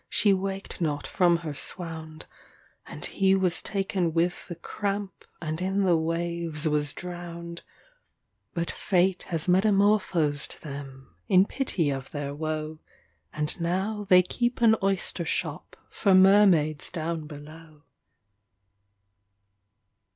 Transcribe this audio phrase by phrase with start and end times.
[0.09, 2.25] she waked not from her swound,
[2.87, 7.61] And he was taken with the cramp, and in the waves was drowned;
[8.55, 12.79] But Fate has metamorphosed them, in pity of their woe,
[13.31, 17.83] And now they keep an oyster shop for mermaids down below.